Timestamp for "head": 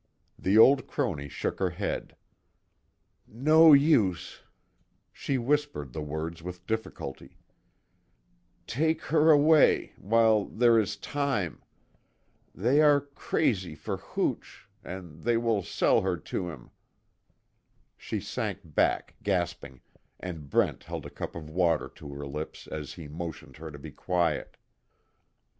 1.69-2.15